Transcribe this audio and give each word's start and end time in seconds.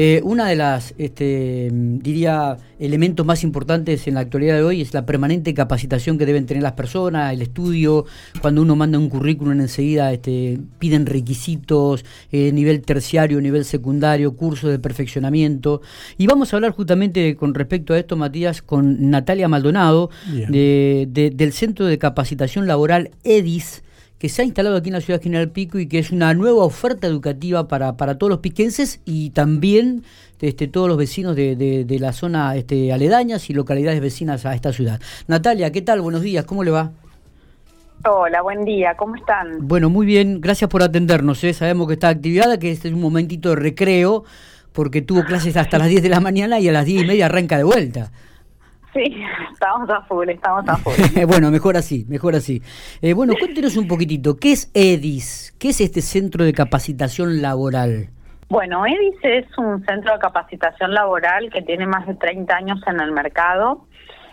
Eh, 0.00 0.20
una 0.22 0.46
de 0.46 0.54
las, 0.54 0.94
este, 0.96 1.70
diría, 1.72 2.56
elementos 2.78 3.26
más 3.26 3.42
importantes 3.42 4.06
en 4.06 4.14
la 4.14 4.20
actualidad 4.20 4.54
de 4.54 4.62
hoy 4.62 4.80
es 4.80 4.94
la 4.94 5.04
permanente 5.04 5.52
capacitación 5.54 6.18
que 6.18 6.24
deben 6.24 6.46
tener 6.46 6.62
las 6.62 6.74
personas, 6.74 7.32
el 7.32 7.42
estudio. 7.42 8.04
Cuando 8.40 8.62
uno 8.62 8.76
manda 8.76 8.96
un 8.96 9.08
currículum 9.08 9.60
enseguida 9.60 10.12
este, 10.12 10.60
piden 10.78 11.04
requisitos, 11.04 12.04
eh, 12.30 12.52
nivel 12.52 12.82
terciario, 12.82 13.40
nivel 13.40 13.64
secundario, 13.64 14.36
cursos 14.36 14.70
de 14.70 14.78
perfeccionamiento. 14.78 15.82
Y 16.16 16.28
vamos 16.28 16.52
a 16.52 16.58
hablar 16.58 16.70
justamente 16.70 17.34
con 17.34 17.52
respecto 17.52 17.92
a 17.92 17.98
esto, 17.98 18.16
Matías, 18.16 18.62
con 18.62 19.10
Natalia 19.10 19.48
Maldonado, 19.48 20.10
del 20.28 21.52
Centro 21.52 21.86
de 21.86 21.98
Capacitación 21.98 22.68
Laboral 22.68 23.10
EDIS 23.24 23.82
que 24.18 24.28
se 24.28 24.42
ha 24.42 24.44
instalado 24.44 24.76
aquí 24.76 24.88
en 24.88 24.94
la 24.94 25.00
ciudad 25.00 25.20
de 25.20 25.24
General 25.24 25.48
Pico 25.50 25.78
y 25.78 25.86
que 25.86 25.98
es 25.98 26.10
una 26.10 26.34
nueva 26.34 26.64
oferta 26.64 27.06
educativa 27.06 27.68
para, 27.68 27.96
para 27.96 28.18
todos 28.18 28.30
los 28.30 28.40
piquenses 28.40 29.00
y 29.04 29.30
también 29.30 30.02
este, 30.40 30.68
todos 30.68 30.88
los 30.88 30.96
vecinos 30.96 31.36
de, 31.36 31.56
de, 31.56 31.98
la 31.98 32.12
zona 32.12 32.56
este, 32.56 32.92
aledañas 32.92 33.48
y 33.50 33.54
localidades 33.54 34.00
vecinas 34.00 34.44
a 34.46 34.54
esta 34.54 34.72
ciudad. 34.72 35.00
Natalia, 35.26 35.70
¿qué 35.72 35.82
tal? 35.82 36.00
Buenos 36.00 36.22
días, 36.22 36.44
¿cómo 36.44 36.64
le 36.64 36.70
va? 36.70 36.90
Hola, 38.04 38.42
buen 38.42 38.64
día, 38.64 38.94
¿cómo 38.96 39.16
están? 39.16 39.66
Bueno, 39.66 39.90
muy 39.90 40.06
bien, 40.06 40.40
gracias 40.40 40.70
por 40.70 40.82
atendernos. 40.82 41.42
¿eh? 41.42 41.52
Sabemos 41.52 41.88
que 41.88 41.94
está 41.94 42.08
activada, 42.08 42.58
que 42.58 42.70
este 42.70 42.88
es 42.88 42.94
un 42.94 43.00
momentito 43.00 43.50
de 43.50 43.56
recreo, 43.56 44.24
porque 44.72 45.02
tuvo 45.02 45.24
clases 45.24 45.56
hasta 45.56 45.78
las 45.78 45.88
10 45.88 46.02
de 46.02 46.08
la 46.08 46.20
mañana 46.20 46.60
y 46.60 46.68
a 46.68 46.72
las 46.72 46.86
10 46.86 47.02
y 47.02 47.06
media 47.06 47.26
arranca 47.26 47.56
de 47.56 47.64
vuelta. 47.64 48.12
Sí, 48.98 49.22
estamos 49.52 49.88
a 49.90 50.02
full, 50.02 50.28
estamos 50.28 50.68
a 50.68 50.76
full. 50.76 50.92
bueno, 51.26 51.50
mejor 51.50 51.76
así, 51.76 52.04
mejor 52.08 52.34
así. 52.34 52.62
Eh, 53.00 53.12
bueno, 53.12 53.34
cuéntenos 53.38 53.76
un 53.76 53.86
poquitito, 53.86 54.36
¿qué 54.36 54.52
es 54.52 54.70
EDIS? 54.74 55.54
¿Qué 55.58 55.68
es 55.68 55.80
este 55.80 56.00
centro 56.00 56.44
de 56.44 56.52
capacitación 56.52 57.40
laboral? 57.40 58.08
Bueno, 58.48 58.84
EDIS 58.86 59.16
es 59.22 59.58
un 59.58 59.84
centro 59.84 60.14
de 60.14 60.18
capacitación 60.18 60.94
laboral 60.94 61.50
que 61.52 61.62
tiene 61.62 61.86
más 61.86 62.06
de 62.06 62.14
30 62.14 62.56
años 62.56 62.80
en 62.86 63.00
el 63.00 63.12
mercado, 63.12 63.86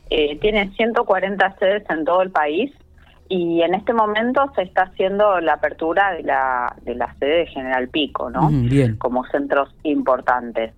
eh, 0.10 0.38
tiene 0.40 0.72
140 0.72 1.56
sedes 1.60 1.84
en 1.90 2.06
todo 2.06 2.22
el 2.22 2.32
país 2.32 2.72
y 3.28 3.62
en 3.62 3.76
este 3.76 3.94
momento 3.94 4.52
se 4.56 4.64
está 4.64 4.84
haciendo 4.84 5.42
la 5.42 5.54
apertura 5.54 6.14
de 6.14 6.24
la, 6.24 6.76
de 6.84 6.96
la 6.96 7.14
sede 7.16 7.40
de 7.40 7.48
General 7.48 7.88
Pico, 7.90 8.30
¿no? 8.30 8.50
bien. 8.50 8.98
Como 8.98 9.26
centros 9.26 9.70
importantes. 9.84 10.74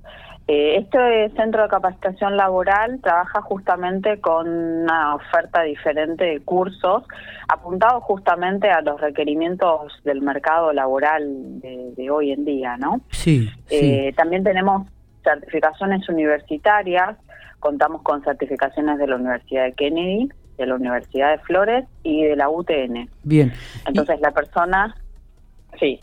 Eh, 0.47 0.77
este 0.77 1.29
centro 1.35 1.63
de 1.63 1.69
capacitación 1.69 2.37
laboral 2.37 3.01
trabaja 3.01 3.41
justamente 3.41 4.21
con 4.21 4.47
una 4.47 5.15
oferta 5.15 5.63
diferente 5.63 6.23
de 6.23 6.39
cursos 6.39 7.03
apuntados 7.49 8.01
justamente 8.03 8.69
a 8.69 8.79
los 8.79 9.01
requerimientos 9.01 9.91
del 10.05 10.21
mercado 10.21 10.71
laboral 10.71 11.59
de, 11.59 12.09
hoy 12.09 12.31
en 12.31 12.45
día, 12.45 12.77
¿no? 12.77 13.01
Sí, 13.09 13.49
eh, 13.69 14.13
También 14.15 14.45
tenemos 14.45 14.87
certificaciones 15.21 16.07
universitarias, 16.07 17.17
contamos 17.59 18.01
con 18.03 18.23
certificaciones 18.23 18.99
de 18.99 19.07
la 19.07 19.17
Universidad 19.17 19.65
de 19.65 19.73
Kennedy, 19.73 20.29
de 20.57 20.65
la 20.65 20.75
Universidad 20.75 21.31
de 21.31 21.39
Flores 21.39 21.85
y 22.03 22.23
de 22.23 22.37
la 22.37 22.49
UTN. 22.49 23.09
Bien. 23.23 23.51
Entonces 23.85 24.21
la 24.21 24.31
persona, 24.31 24.95
sí. 25.77 25.99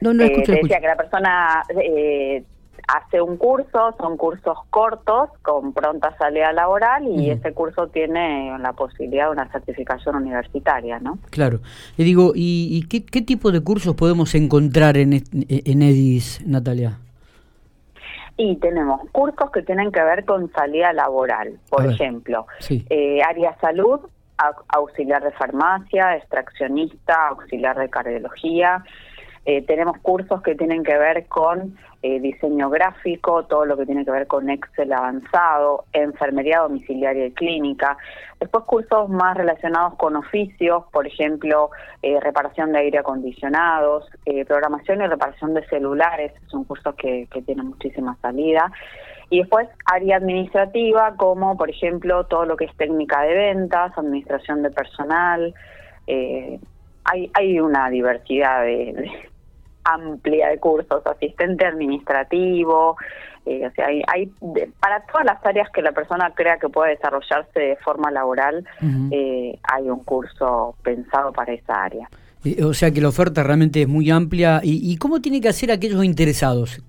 No, 0.00 0.14
no 0.14 0.24
eh, 0.24 0.42
decía 0.46 0.80
que 0.80 0.86
la 0.86 0.96
persona 0.96 1.62
eh, 1.82 2.42
hace 2.88 3.20
un 3.20 3.36
curso, 3.36 3.94
son 3.98 4.16
cursos 4.16 4.58
cortos 4.70 5.28
con 5.42 5.72
pronta 5.74 6.16
salida 6.16 6.52
laboral 6.52 7.06
y 7.06 7.30
ese 7.30 7.52
curso 7.52 7.88
tiene 7.88 8.58
la 8.58 8.72
posibilidad 8.72 9.26
de 9.26 9.32
una 9.32 9.52
certificación 9.52 10.16
universitaria, 10.16 10.98
¿no? 10.98 11.18
Claro. 11.30 11.60
Le 11.98 12.04
digo, 12.04 12.32
¿y, 12.34 12.86
qué, 12.88 13.22
tipo 13.22 13.52
de 13.52 13.60
cursos 13.60 13.94
podemos 13.94 14.34
encontrar 14.34 14.96
en, 14.96 15.12
en 15.12 15.82
EDIS, 15.82 16.46
Natalia? 16.46 16.98
Y 18.38 18.56
tenemos 18.56 19.02
cursos 19.10 19.50
que 19.50 19.62
tienen 19.62 19.92
que 19.92 20.02
ver 20.02 20.24
con 20.24 20.50
salida 20.52 20.92
laboral, 20.92 21.58
por 21.68 21.84
ejemplo, 21.84 22.46
eh, 22.70 23.20
área 23.22 23.54
salud, 23.60 24.00
auxiliar 24.68 25.24
de 25.24 25.32
farmacia, 25.32 26.16
extraccionista, 26.16 27.28
auxiliar 27.30 27.76
de 27.76 27.90
cardiología, 27.90 28.84
eh, 29.50 29.62
tenemos 29.62 29.96
cursos 30.02 30.42
que 30.42 30.54
tienen 30.54 30.84
que 30.84 30.98
ver 30.98 31.26
con 31.26 31.74
eh, 32.02 32.20
diseño 32.20 32.68
gráfico, 32.68 33.46
todo 33.46 33.64
lo 33.64 33.78
que 33.78 33.86
tiene 33.86 34.04
que 34.04 34.10
ver 34.10 34.26
con 34.26 34.50
Excel 34.50 34.92
avanzado, 34.92 35.86
enfermería 35.94 36.58
domiciliaria 36.58 37.28
y 37.28 37.32
clínica. 37.32 37.96
Después 38.38 38.64
cursos 38.64 39.08
más 39.08 39.38
relacionados 39.38 39.94
con 39.94 40.16
oficios, 40.16 40.84
por 40.92 41.06
ejemplo, 41.06 41.70
eh, 42.02 42.20
reparación 42.20 42.72
de 42.72 42.80
aire 42.80 42.98
acondicionados, 42.98 44.04
programación 44.46 45.00
y 45.00 45.06
reparación 45.06 45.54
de 45.54 45.66
celulares, 45.68 46.34
son 46.48 46.64
cursos 46.64 46.94
que, 46.96 47.26
que 47.32 47.40
tienen 47.40 47.68
muchísima 47.68 48.18
salida. 48.20 48.70
Y 49.30 49.38
después 49.38 49.66
área 49.86 50.18
administrativa, 50.18 51.14
como 51.16 51.56
por 51.56 51.70
ejemplo 51.70 52.26
todo 52.26 52.44
lo 52.44 52.58
que 52.58 52.66
es 52.66 52.76
técnica 52.76 53.22
de 53.22 53.32
ventas, 53.32 53.96
administración 53.96 54.62
de 54.62 54.70
personal. 54.70 55.54
hay, 56.06 57.30
hay 57.32 57.60
una 57.60 57.88
diversidad 57.88 58.64
de, 58.64 59.10
amplia 59.94 60.48
de 60.48 60.58
cursos, 60.58 61.06
asistente 61.06 61.66
administrativo, 61.66 62.96
eh, 63.46 63.66
o 63.66 63.70
sea, 63.72 63.86
hay, 63.86 64.30
para 64.78 65.00
todas 65.06 65.24
las 65.24 65.44
áreas 65.44 65.70
que 65.70 65.80
la 65.80 65.92
persona 65.92 66.32
crea 66.34 66.58
que 66.58 66.68
puede 66.68 66.90
desarrollarse 66.90 67.58
de 67.58 67.76
forma 67.76 68.10
laboral, 68.10 68.66
eh, 69.10 69.58
hay 69.62 69.88
un 69.88 70.04
curso 70.04 70.74
pensado 70.82 71.32
para 71.32 71.54
esa 71.54 71.84
área. 71.84 72.08
O 72.62 72.72
sea 72.72 72.90
que 72.90 73.00
la 73.00 73.08
oferta 73.08 73.42
realmente 73.42 73.82
es 73.82 73.88
muy 73.88 74.10
amplia. 74.10 74.60
¿Y, 74.62 74.96
cómo 74.98 75.20
tiene 75.20 75.40
que 75.40 75.48
hacer 75.48 75.72
aquellos 75.72 76.04
interesados? 76.04 76.82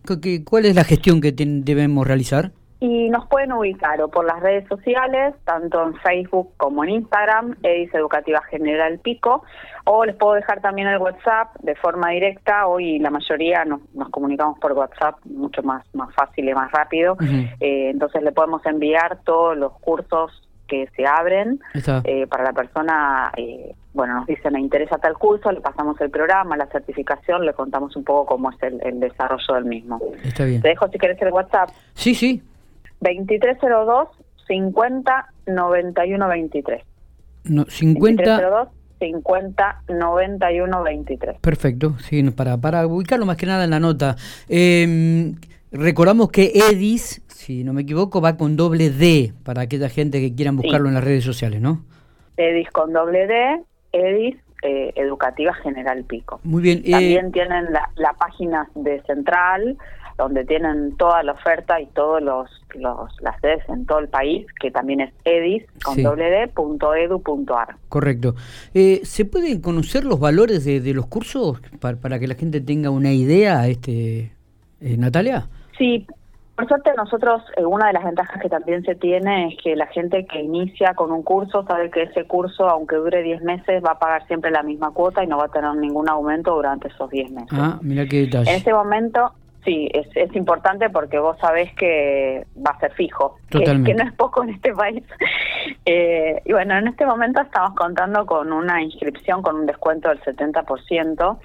¿Cuál 0.46 0.66
es 0.66 0.76
la 0.76 0.84
gestión 0.84 1.22
que 1.22 1.34
debemos 1.34 2.06
realizar? 2.06 2.52
Y 2.82 3.10
nos 3.10 3.28
pueden 3.28 3.52
ubicar 3.52 4.02
o 4.02 4.08
por 4.08 4.26
las 4.26 4.40
redes 4.40 4.66
sociales, 4.70 5.36
tanto 5.44 5.84
en 5.84 5.96
Facebook 5.96 6.54
como 6.56 6.86
en 6.86 6.92
Instagram, 6.92 7.58
Edis 7.62 7.94
Educativa 7.94 8.42
General 8.44 8.98
Pico, 9.00 9.44
o 9.84 10.06
les 10.06 10.16
puedo 10.16 10.34
dejar 10.36 10.62
también 10.62 10.88
el 10.88 10.98
WhatsApp 10.98 11.56
de 11.60 11.76
forma 11.76 12.12
directa. 12.12 12.68
Hoy 12.68 13.00
la 13.00 13.10
mayoría 13.10 13.66
nos, 13.66 13.82
comunicamos 14.12 14.58
por 14.60 14.72
WhatsApp, 14.72 15.18
mucho 15.26 15.62
más, 15.62 15.84
más 15.94 16.14
fácil 16.16 16.48
y 16.48 16.54
más 16.54 16.72
rápido. 16.72 17.18
Eh, 17.60 17.90
entonces 17.90 18.24
le 18.24 18.32
podemos 18.32 18.66
enviar 18.66 19.20
todos 19.26 19.58
los 19.58 19.74
cursos 19.80 20.32
que 20.70 20.88
se 20.96 21.06
abren 21.06 21.60
eh, 22.06 22.28
para 22.28 22.44
la 22.46 22.54
persona. 22.54 23.32
Eh, 23.36 23.74
bueno, 23.94 24.14
nos 24.14 24.28
dice 24.28 24.50
me 24.52 24.62
interesa 24.62 24.98
tal 25.00 25.16
curso, 25.16 25.52
le 25.52 25.60
pasamos 25.60 26.00
el 26.00 26.10
programa, 26.10 26.56
la 26.56 26.68
certificación, 26.68 27.46
le 27.46 27.54
contamos 27.54 27.94
un 27.98 28.06
poco 28.06 28.26
cómo 28.28 28.52
es 28.52 28.64
el, 28.64 28.80
el 28.84 29.02
desarrollo 29.02 29.56
del 29.56 29.66
mismo. 29.66 30.00
Está 30.24 30.46
bien. 30.46 30.62
Te 30.62 30.70
dejo 30.70 30.88
si 30.88 30.98
querés 30.98 31.22
el 31.22 31.34
WhatsApp. 31.34 31.70
Sí, 31.94 32.16
sí, 32.16 32.42
2302 33.02 34.10
50 34.48 35.34
91 35.48 36.28
23. 36.28 36.84
No, 37.46 37.66
50 37.66 38.24
2302 38.24 38.68
50 39.00 39.84
91 39.88 40.84
23. 40.84 41.40
Perfecto, 41.40 41.96
sí, 42.00 42.22
para, 42.32 42.58
para 42.58 42.86
ubicarlo 42.86 43.26
más 43.26 43.38
que 43.38 43.46
nada 43.46 43.64
en 43.64 43.70
la 43.70 43.80
nota. 43.80 44.16
Eh, 44.50 45.34
recordamos 45.72 46.30
que 46.32 46.52
EDIS, 46.54 47.24
si 47.28 47.64
no 47.64 47.74
me 47.74 47.84
equivoco, 47.84 48.22
va 48.22 48.38
con 48.38 48.56
doble 48.56 48.90
D 48.90 49.34
para 49.44 49.62
aquella 49.62 49.90
gente 49.90 50.20
que 50.20 50.36
quieran 50.36 50.58
buscarlo 50.58 50.90
en 50.90 50.96
las 50.96 51.04
redes 51.04 51.24
sociales, 51.24 51.62
¿no? 51.62 51.86
EDIS 52.38 52.70
con 52.72 52.94
doble 52.94 53.28
D, 53.28 53.64
EDIS 53.94 54.36
eh, 54.62 54.92
Educativa 54.96 55.54
General 55.54 56.04
Pico. 56.04 56.42
Muy 56.44 56.62
bien. 56.62 56.84
También 56.84 57.28
eh, 57.28 57.32
tienen 57.32 57.72
la, 57.72 57.90
la 57.96 58.14
página 58.14 58.70
de 58.76 59.02
Central, 59.04 59.78
donde 60.20 60.44
tienen 60.44 60.98
toda 60.98 61.24
la 61.24 61.32
oferta 61.32 61.80
y 61.80 61.86
todos 61.88 62.22
los, 62.22 62.50
los 62.76 63.10
las 63.22 63.40
sedes 63.40 63.64
en 63.70 63.86
todo 63.86 64.00
el 64.00 64.10
país, 64.10 64.46
que 64.60 64.70
también 64.70 65.00
es 65.00 65.14
edis 65.24 65.64
con 65.82 65.96
Correcto. 67.88 68.36
Eh, 68.74 69.00
¿Se 69.04 69.24
pueden 69.24 69.62
conocer 69.62 70.04
los 70.04 70.20
valores 70.20 70.66
de, 70.66 70.82
de 70.82 70.94
los 70.94 71.08
cursos 71.08 71.62
para, 71.80 71.98
para, 71.98 72.20
que 72.20 72.28
la 72.28 72.36
gente 72.36 72.60
tenga 72.60 72.90
una 72.90 73.14
idea, 73.14 73.66
este 73.68 74.34
eh, 74.82 74.98
Natalia? 74.98 75.48
Sí, 75.78 76.06
por 76.60 76.68
suerte 76.68 76.92
nosotros, 76.98 77.42
eh, 77.56 77.64
una 77.64 77.88
de 77.88 77.94
las 77.94 78.04
ventajas 78.04 78.42
que 78.42 78.50
también 78.50 78.84
se 78.84 78.94
tiene 78.94 79.48
es 79.48 79.54
que 79.64 79.78
la 79.78 79.88
gente 79.88 80.26
que 80.26 80.42
inicia 80.42 80.94
con 80.94 81.10
un 81.14 81.24
curso 81.24 81.64
sabe 81.66 81.90
que 81.90 82.04
ese 82.04 82.26
curso, 82.26 82.68
aunque 82.68 82.98
dure 82.98 83.24
10 83.24 83.44
meses, 83.44 83.82
va 83.82 83.92
a 83.92 84.00
pagar 84.00 84.28
siempre 84.28 84.52
la 84.52 84.62
misma 84.62 84.92
cuota 84.92 85.24
y 85.24 85.28
no 85.28 85.38
va 85.38 85.46
a 85.46 85.48
tener 85.48 85.74
ningún 85.76 86.10
aumento 86.10 86.54
durante 86.54 86.90
esos 86.90 87.10
10 87.10 87.32
meses. 87.32 87.50
Ah, 87.54 87.80
mira 87.82 88.06
qué 88.08 88.24
detalle. 88.24 88.52
En 88.52 88.58
ese 88.58 88.74
momento, 88.74 89.32
Sí, 89.66 89.90
es, 89.94 90.08
es 90.16 90.34
importante 90.36 90.90
porque 90.90 91.20
vos 91.20 91.38
sabés 91.40 91.74
que 91.76 92.46
va 92.66 92.72
a 92.72 92.80
ser 92.80 92.94
fijo, 92.94 93.38
que, 93.50 93.60
que, 93.60 93.94
no 93.94 94.04
es 94.04 94.14
poco 94.14 94.44
en 94.44 94.50
este 94.50 94.74
país. 94.74 95.04
Eh, 95.86 96.42
y 96.46 96.54
bueno, 96.54 96.78
en 96.78 96.88
este 96.88 97.06
momento 97.06 97.42
estamos 97.42 97.76
contando 97.76 98.26
con 98.26 98.54
una 98.54 98.82
inscripción 98.82 99.42
con 99.42 99.56
un 99.56 99.66
descuento 99.66 100.10
del 100.10 100.22
70% 100.22 101.40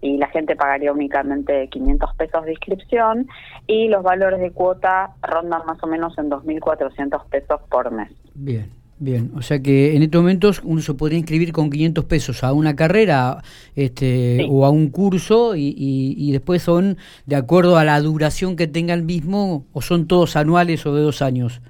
y 0.00 0.16
la 0.16 0.28
gente 0.28 0.56
pagaría 0.56 0.92
únicamente 0.92 1.68
500 1.68 2.14
pesos 2.14 2.44
de 2.44 2.52
inscripción 2.52 3.28
y 3.66 3.88
los 3.88 4.02
valores 4.02 4.40
de 4.40 4.52
cuota 4.52 5.10
rondan 5.22 5.66
más 5.66 5.82
o 5.82 5.86
menos 5.86 6.16
en 6.18 6.30
2.400 6.30 7.24
pesos 7.28 7.60
por 7.68 7.90
mes. 7.90 8.10
Bien. 8.34 8.70
Bien, 9.00 9.30
o 9.36 9.42
sea 9.42 9.62
que 9.62 9.94
en 9.94 10.02
estos 10.02 10.20
momentos 10.20 10.60
uno 10.64 10.80
se 10.80 10.92
podría 10.92 11.18
inscribir 11.18 11.52
con 11.52 11.70
500 11.70 12.04
pesos 12.06 12.42
a 12.42 12.52
una 12.52 12.74
carrera 12.74 13.38
este, 13.76 14.44
o 14.50 14.64
a 14.66 14.70
un 14.70 14.90
curso 14.90 15.54
y, 15.54 15.72
y, 15.76 16.32
después 16.32 16.62
son 16.62 16.96
de 17.24 17.36
acuerdo 17.36 17.78
a 17.78 17.84
la 17.84 18.00
duración 18.00 18.56
que 18.56 18.66
tenga 18.66 18.94
el 18.94 19.04
mismo 19.04 19.64
o 19.72 19.82
son 19.82 20.08
todos 20.08 20.34
anuales 20.34 20.84
o 20.84 20.96
de 20.96 21.02
dos 21.02 21.22
años. 21.22 21.60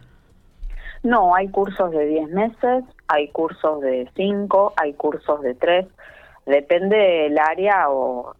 No, 1.02 1.34
hay 1.34 1.48
cursos 1.48 1.90
de 1.90 2.06
10 2.06 2.30
meses, 2.30 2.84
hay 3.08 3.28
cursos 3.28 3.82
de 3.82 4.08
5, 4.16 4.72
hay 4.76 4.94
cursos 4.94 5.42
de 5.42 5.54
3, 5.54 5.86
depende 6.46 6.96
del 6.96 7.38
área 7.38 7.90
o 7.90 8.34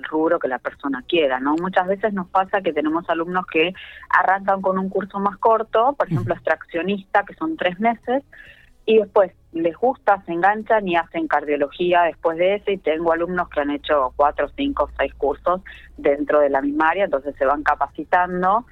el 0.00 0.04
rubro 0.04 0.38
que 0.38 0.48
la 0.48 0.58
persona 0.58 1.04
quiera, 1.06 1.40
¿no? 1.40 1.54
Muchas 1.60 1.86
veces 1.86 2.12
nos 2.12 2.28
pasa 2.28 2.60
que 2.60 2.72
tenemos 2.72 3.08
alumnos 3.08 3.46
que 3.46 3.72
arrancan 4.08 4.60
con 4.60 4.78
un 4.78 4.88
curso 4.88 5.18
más 5.20 5.36
corto, 5.38 5.94
por 5.94 6.06
ejemplo, 6.06 6.34
extraccionista, 6.34 7.24
que 7.24 7.34
son 7.34 7.56
tres 7.56 7.78
meses, 7.78 8.24
y 8.86 8.98
después 8.98 9.32
les 9.52 9.76
gusta, 9.76 10.22
se 10.26 10.32
enganchan 10.32 10.88
y 10.88 10.96
hacen 10.96 11.28
cardiología 11.28 12.02
después 12.02 12.38
de 12.38 12.56
eso, 12.56 12.70
y 12.70 12.78
tengo 12.78 13.12
alumnos 13.12 13.48
que 13.48 13.60
han 13.60 13.70
hecho 13.70 14.12
cuatro, 14.16 14.48
cinco, 14.56 14.90
seis 14.98 15.14
cursos 15.14 15.60
dentro 15.96 16.40
de 16.40 16.50
la 16.50 16.60
misma 16.60 16.88
área, 16.88 17.04
entonces 17.04 17.34
se 17.36 17.44
van 17.44 17.62
capacitando 17.62 18.64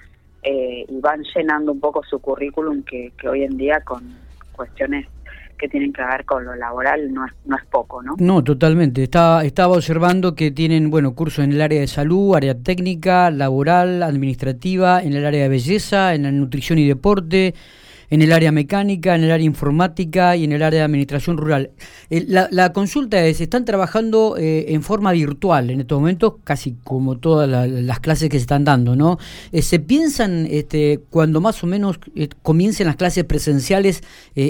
eh, 0.43 0.87
y 0.89 1.01
van 1.01 1.23
llenando 1.35 1.73
un 1.73 1.81
poco 1.81 2.03
su 2.05 2.21
currículum 2.21 2.83
que, 2.83 3.13
que 3.19 3.29
hoy 3.29 3.45
en 3.45 3.57
día 3.57 3.81
con 3.83 4.03
cuestiones 4.53 5.07
que 5.59 5.69
tienen 5.69 5.93
que 5.93 6.03
ver 6.03 6.25
con 6.25 6.45
lo 6.45 6.55
laboral 6.55 7.13
no 7.13 7.27
es, 7.27 7.33
no 7.45 7.57
es 7.57 7.65
poco, 7.67 8.03
¿no? 8.03 8.15
No, 8.19 8.43
totalmente. 8.43 9.03
Estaba, 9.03 9.45
estaba 9.45 9.75
observando 9.75 10.35
que 10.35 10.51
tienen, 10.51 10.91
bueno, 10.91 11.15
cursos 11.15 11.45
en 11.45 11.53
el 11.53 11.61
área 11.61 11.81
de 11.81 11.87
salud, 11.87 12.37
área 12.37 12.55
técnica, 12.55 13.31
laboral, 13.31 14.03
administrativa, 14.03 15.03
en 15.03 15.13
el 15.13 15.27
área 15.27 15.43
de 15.43 15.49
belleza, 15.49 16.15
en 16.15 16.23
la 16.23 16.33
nutrición 16.33 16.79
y 16.79 16.87
deporte, 16.87 17.55
en 18.11 18.23
el 18.23 18.33
área 18.33 18.53
mecánica, 18.53 19.15
en 19.15 19.25
el 19.25 19.31
área 19.31 19.47
informática 19.47 20.37
y 20.37 20.45
en 20.45 20.53
el 20.53 20.63
área 20.63 20.81
de 20.81 20.85
administración 20.85 21.37
rural. 21.37 21.71
Eh, 22.11 22.25
la, 22.27 22.73
consulta 22.73 23.21
es, 23.25 23.41
están 23.41 23.65
trabajando 23.65 24.37
eh, 24.39 24.67
en 24.73 24.83
forma 24.83 25.13
virtual 25.13 25.71
en 25.71 25.81
estos 25.81 25.99
momentos, 25.99 26.35
casi 26.45 26.75
como 26.85 27.19
todas 27.19 27.49
las 27.49 28.01
clases 28.01 28.29
que 28.29 28.39
se 28.39 28.43
están 28.43 28.65
dando, 28.65 28.97
¿no? 28.97 29.19
Eh, 29.53 29.63
¿Se 29.63 29.81
piensan, 29.81 30.47
este, 30.51 31.01
cuando 31.11 31.41
más 31.41 31.63
o 31.63 31.67
menos 31.67 31.99
comiencen 32.43 32.87
las 32.87 32.97
clases 32.97 33.25
presenciales, 33.25 34.03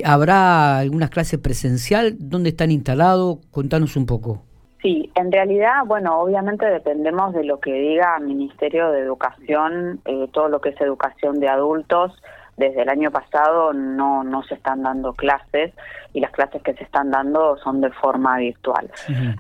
habrá 0.05 0.79
algunas 0.79 1.11
clases 1.11 1.39
presencial? 1.39 2.17
¿Dónde 2.19 2.51
están 2.51 2.71
instalados? 2.71 3.39
Contanos 3.51 3.97
un 3.97 4.07
poco. 4.07 4.43
Sí, 4.83 5.11
en 5.17 5.33
realidad, 5.33 5.85
bueno, 5.87 6.21
obviamente 6.21 6.65
dependemos 6.67 7.35
de 7.35 7.45
lo 7.45 7.59
que 7.59 7.73
diga 7.73 8.19
Ministerio 8.21 8.91
de 8.93 9.01
Educación, 9.01 10.01
todo 10.33 10.49
lo 10.49 10.61
que 10.61 10.71
es 10.71 10.81
educación 10.81 11.41
de 11.41 11.49
adultos, 11.49 12.13
desde 12.59 12.83
el 12.83 12.89
año 12.89 13.11
pasado 13.11 13.73
no, 13.73 14.25
no 14.25 14.43
se 14.43 14.55
están 14.55 14.83
dando 14.83 15.15
clases 15.15 15.73
y 16.13 16.21
las 16.21 16.33
clases 16.33 16.63
que 16.63 16.75
se 16.75 16.85
están 16.85 17.11
dando 17.11 17.57
son 17.59 17.81
de 17.81 17.91
forma 17.91 18.39
virtual. 18.39 18.91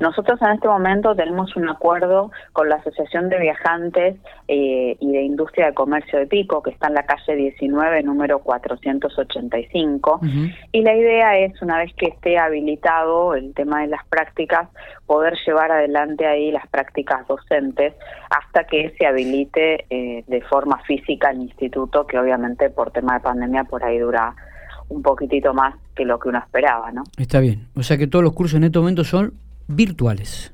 Nosotros 0.01 0.41
en 0.43 0.51
este 0.51 0.69
momento 0.69 1.15
tenemos 1.15 1.57
un 1.57 1.69
acuerdo 1.69 2.31
con 2.53 2.69
la 2.69 2.77
Asociación 2.77 3.29
de 3.29 3.39
Viajantes 3.39 4.17
eh, 4.47 4.97
y 5.01 5.13
de 5.13 5.23
Industria 5.23 5.67
de 5.67 5.75
Comercio 5.75 6.19
de 6.19 6.27
Pico, 6.27 6.63
que 6.63 6.71
está 6.71 6.89
en 6.89 6.95
la 6.95 7.05
calle 7.05 7.35
19, 7.35 8.03
número 8.03 8.39
485, 8.41 10.21
y 10.73 10.83
la 10.83 10.95
idea 10.95 11.39
es, 11.39 11.61
una 11.63 11.79
vez 11.79 11.93
que 11.95 12.07
esté 12.07 12.39
habilitado 12.39 13.35
el 13.35 13.55
tema 13.55 13.81
de 13.81 13.89
las 13.89 14.07
prácticas, 14.07 14.69
poder 15.09 15.35
llevar 15.45 15.73
adelante 15.73 16.27
ahí 16.27 16.53
las 16.53 16.69
prácticas 16.69 17.27
docentes 17.27 17.95
hasta 18.31 18.65
que 18.65 18.95
se 18.99 19.07
habilite 19.07 19.87
eh, 19.89 20.23
de 20.27 20.43
forma 20.43 20.79
física 20.85 21.31
el 21.31 21.41
instituto, 21.41 22.07
que 22.07 22.19
obviamente 22.19 22.69
por 22.69 22.93
tema 22.93 23.15
de 23.15 23.21
pandemia 23.21 23.65
por 23.65 23.83
ahí 23.83 23.99
dura 23.99 24.37
un 24.91 25.03
poquitito 25.03 25.55
más 25.55 25.75
que 25.97 26.05
lo 26.05 26.21
que 26.21 26.29
uno 26.29 26.39
esperaba, 26.39 26.93
¿no? 26.93 27.05
Está 27.17 27.41
bien. 27.41 27.69
O 27.75 27.83
sea 27.83 27.97
que 27.97 28.07
todos 28.07 28.23
los 28.23 28.35
cursos 28.35 28.59
en 28.59 28.65
este 28.65 28.79
momento 28.79 29.03
son 29.03 29.33
virtuales. 29.67 30.53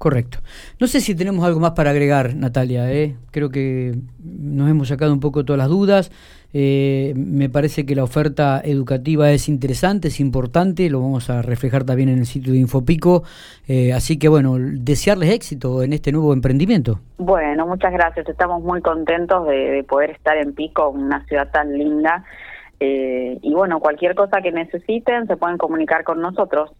Correcto. 0.00 0.38
No 0.80 0.86
sé 0.86 1.02
si 1.02 1.14
tenemos 1.14 1.44
algo 1.44 1.60
más 1.60 1.72
para 1.72 1.90
agregar, 1.90 2.34
Natalia. 2.34 2.90
¿eh? 2.90 3.16
Creo 3.32 3.50
que 3.50 3.96
nos 4.18 4.70
hemos 4.70 4.88
sacado 4.88 5.12
un 5.12 5.20
poco 5.20 5.44
todas 5.44 5.58
las 5.58 5.68
dudas. 5.68 6.10
Eh, 6.54 7.12
me 7.16 7.50
parece 7.50 7.84
que 7.84 7.94
la 7.94 8.02
oferta 8.02 8.62
educativa 8.64 9.30
es 9.30 9.46
interesante, 9.50 10.08
es 10.08 10.18
importante. 10.18 10.88
Lo 10.88 11.02
vamos 11.02 11.28
a 11.28 11.42
reflejar 11.42 11.84
también 11.84 12.08
en 12.08 12.20
el 12.20 12.24
sitio 12.24 12.54
de 12.54 12.60
Infopico. 12.60 13.24
Eh, 13.68 13.92
así 13.92 14.18
que, 14.18 14.28
bueno, 14.28 14.56
desearles 14.58 15.34
éxito 15.34 15.82
en 15.82 15.92
este 15.92 16.12
nuevo 16.12 16.32
emprendimiento. 16.32 17.00
Bueno, 17.18 17.66
muchas 17.66 17.92
gracias. 17.92 18.26
Estamos 18.26 18.62
muy 18.62 18.80
contentos 18.80 19.46
de, 19.48 19.70
de 19.70 19.84
poder 19.84 20.12
estar 20.12 20.38
en 20.38 20.54
Pico, 20.54 20.88
una 20.88 21.26
ciudad 21.26 21.50
tan 21.50 21.76
linda 21.76 22.24
eh, 22.80 23.38
y 23.42 23.52
bueno, 23.52 23.78
cualquier 23.78 24.14
cosa 24.14 24.40
que 24.40 24.50
necesiten 24.50 25.26
se 25.26 25.36
pueden 25.36 25.58
comunicar 25.58 26.02
con 26.02 26.22
nosotros. 26.22 26.70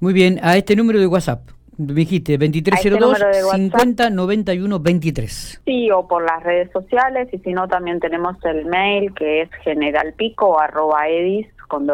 Muy 0.00 0.14
bien, 0.14 0.40
a 0.42 0.56
este 0.56 0.74
número 0.74 0.98
de 0.98 1.06
WhatsApp. 1.06 1.42
Me 1.80 1.94
dijiste 1.94 2.36
2302 2.36 3.18
50 3.52 4.10
91 4.10 4.80
23. 4.80 5.62
Sí, 5.64 5.90
o 5.90 6.06
por 6.06 6.22
las 6.24 6.42
redes 6.42 6.70
sociales, 6.72 7.28
y 7.32 7.38
si 7.38 7.52
no, 7.52 7.68
también 7.68 8.00
tenemos 8.00 8.36
el 8.44 8.66
mail 8.66 9.14
que 9.14 9.42
es 9.42 9.50
generalpico 9.64 10.60
arroba 10.60 11.08
edis 11.08 11.46
con 11.68 11.86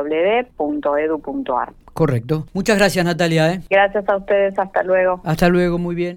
Correcto. 1.93 2.47
Muchas 2.53 2.79
gracias, 2.79 3.05
Natalia. 3.05 3.53
¿eh? 3.53 3.61
Gracias 3.71 4.09
a 4.09 4.17
ustedes, 4.17 4.59
hasta 4.59 4.83
luego. 4.83 5.21
Hasta 5.25 5.49
luego, 5.49 5.79
muy 5.79 5.95
bien. 5.95 6.15